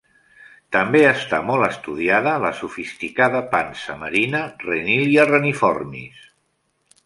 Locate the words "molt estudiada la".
1.49-2.51